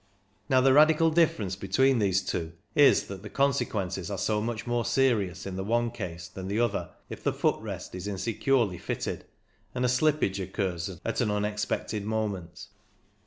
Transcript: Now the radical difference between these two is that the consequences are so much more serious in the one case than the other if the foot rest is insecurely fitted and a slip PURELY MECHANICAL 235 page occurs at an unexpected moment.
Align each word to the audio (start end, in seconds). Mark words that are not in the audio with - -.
Now 0.49 0.61
the 0.61 0.73
radical 0.73 1.11
difference 1.11 1.55
between 1.55 1.99
these 1.99 2.23
two 2.23 2.53
is 2.73 3.03
that 3.05 3.21
the 3.21 3.29
consequences 3.29 4.09
are 4.09 4.17
so 4.17 4.41
much 4.41 4.65
more 4.65 4.83
serious 4.83 5.45
in 5.45 5.57
the 5.57 5.63
one 5.63 5.91
case 5.91 6.27
than 6.27 6.47
the 6.47 6.59
other 6.59 6.89
if 7.07 7.23
the 7.23 7.31
foot 7.31 7.61
rest 7.61 7.93
is 7.93 8.07
insecurely 8.07 8.79
fitted 8.79 9.25
and 9.75 9.85
a 9.85 9.87
slip 9.87 10.15
PURELY 10.15 10.29
MECHANICAL 10.29 10.53
235 10.55 10.79
page 10.81 10.95
occurs 10.95 11.01
at 11.05 11.21
an 11.23 11.29
unexpected 11.29 12.03
moment. 12.03 12.65